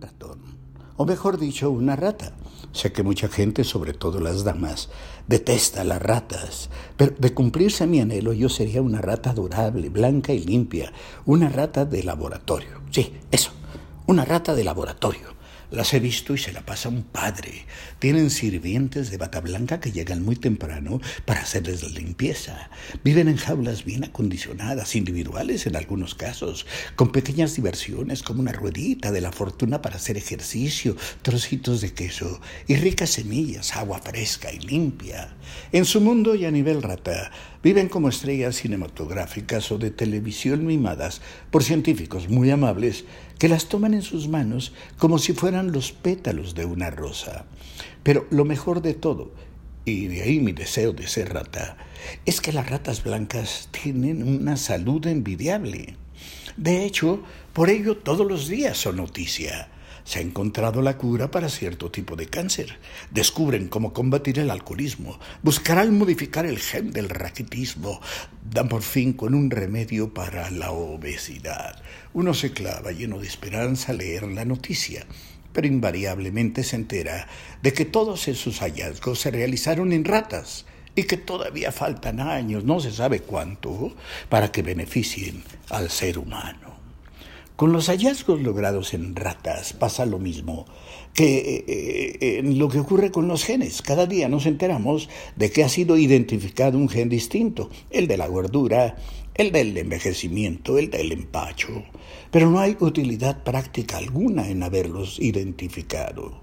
[0.00, 0.38] ratón,
[0.96, 2.32] o mejor dicho, una rata.
[2.72, 4.90] Sé que mucha gente, sobre todo las damas,
[5.26, 10.40] detesta las ratas, pero de cumplirse mi anhelo yo sería una rata adorable, blanca y
[10.40, 10.92] limpia,
[11.24, 12.82] una rata de laboratorio.
[12.90, 13.52] Sí, eso,
[14.06, 15.34] una rata de laboratorio
[15.70, 17.66] las he visto y se la pasa un padre.
[17.98, 22.70] Tienen sirvientes de bata blanca que llegan muy temprano para hacerles la limpieza.
[23.02, 26.66] Viven en jaulas bien acondicionadas, individuales en algunos casos,
[26.96, 32.40] con pequeñas diversiones como una ruedita de la fortuna para hacer ejercicio, trocitos de queso
[32.66, 35.34] y ricas semillas, agua fresca y limpia.
[35.72, 37.30] En su mundo y a nivel rata,
[37.62, 43.04] viven como estrellas cinematográficas o de televisión mimadas por científicos muy amables
[43.38, 47.46] que las toman en sus manos como si fueran los pétalos de una rosa.
[48.02, 49.32] Pero lo mejor de todo,
[49.84, 51.76] y de ahí mi deseo de ser rata,
[52.26, 55.96] es que las ratas blancas tienen una salud envidiable.
[56.56, 59.68] De hecho, por ello todos los días son noticia.
[60.04, 62.78] Se ha encontrado la cura para cierto tipo de cáncer.
[63.10, 65.18] Descubren cómo combatir el alcoholismo.
[65.42, 68.00] Buscarán modificar el gen del raquitismo.
[68.48, 71.82] Dan por fin con un remedio para la obesidad.
[72.12, 75.06] Uno se clava lleno de esperanza a leer la noticia
[75.54, 77.28] pero invariablemente se entera
[77.62, 82.80] de que todos esos hallazgos se realizaron en ratas y que todavía faltan años, no
[82.80, 83.94] se sabe cuánto,
[84.28, 86.83] para que beneficien al ser humano.
[87.56, 90.66] Con los hallazgos logrados en ratas pasa lo mismo
[91.12, 93.80] que eh, eh, en lo que ocurre con los genes.
[93.80, 98.26] Cada día nos enteramos de que ha sido identificado un gen distinto, el de la
[98.26, 98.96] gordura,
[99.36, 101.84] el del envejecimiento, el del empacho,
[102.32, 106.42] pero no hay utilidad práctica alguna en haberlos identificado.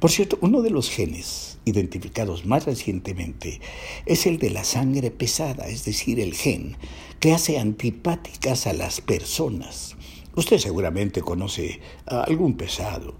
[0.00, 3.60] Por cierto, uno de los genes identificados más recientemente
[4.06, 6.78] es el de la sangre pesada, es decir, el gen
[7.20, 9.96] que hace antipáticas a las personas.
[10.36, 13.14] Usted seguramente conoce a algún pesado,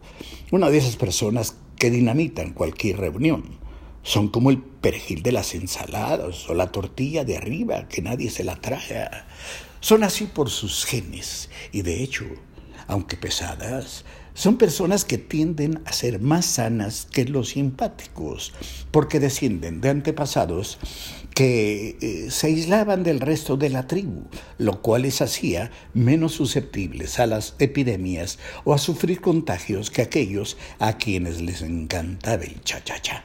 [0.52, 3.58] una de esas personas que dinamitan cualquier reunión.
[4.02, 8.44] Son como el perejil de las ensaladas o la tortilla de arriba que nadie se
[8.44, 9.26] la traga.
[9.80, 12.26] Son así por sus genes y de hecho,
[12.86, 14.04] aunque pesadas,
[14.34, 18.52] son personas que tienden a ser más sanas que los simpáticos,
[18.90, 20.78] porque descienden de antepasados
[21.36, 24.22] que eh, se aislaban del resto de la tribu,
[24.56, 30.56] lo cual les hacía menos susceptibles a las epidemias o a sufrir contagios que aquellos
[30.78, 33.22] a quienes les encantaba el cha-cha-cha.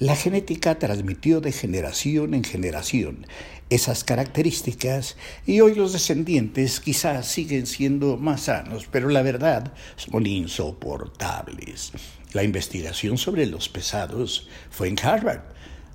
[0.00, 3.28] La genética transmitió de generación en generación
[3.70, 10.26] esas características y hoy los descendientes quizás siguen siendo más sanos, pero la verdad son
[10.26, 11.92] insoportables.
[12.32, 15.54] La investigación sobre los pesados fue en Harvard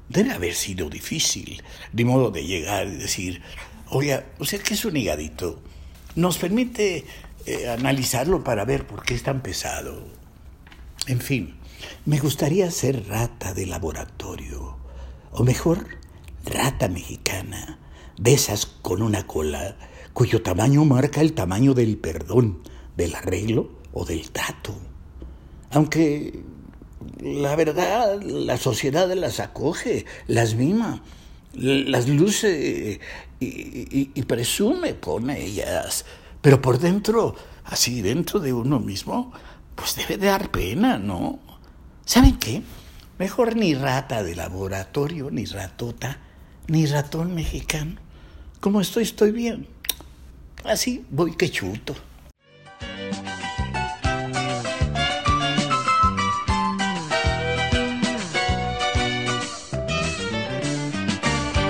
[0.10, 1.62] Debe haber sido difícil,
[1.94, 3.42] de modo de llegar y decir,
[3.90, 5.62] oiga, ¿usted qué es un higadito?
[6.16, 7.06] Nos permite
[7.46, 10.08] eh, analizarlo para ver por qué es tan pesado.
[11.06, 11.56] En fin,
[12.06, 14.78] me gustaría ser rata de laboratorio,
[15.32, 15.86] o mejor,
[16.44, 17.78] rata mexicana,
[18.18, 19.78] de esas con una cola
[20.14, 22.64] cuyo tamaño marca el tamaño del perdón,
[22.98, 24.76] del arreglo o del trato.
[25.72, 26.44] Aunque
[27.22, 31.02] la verdad, la sociedad las acoge, las mima,
[31.54, 33.00] las luce
[33.40, 36.06] y, presume con ellas.
[36.42, 39.32] Pero por dentro, así dentro de uno mismo,
[39.76, 41.40] pues debe de dar pena, ¿no?
[42.06, 42.62] ¿Saben qué?
[43.18, 46.20] Mejor ni rata de laboratorio, ni ratota,
[46.68, 48.00] ni ratón mexicano.
[48.60, 49.68] Como estoy, estoy bien.
[50.64, 51.96] Así voy que chuto.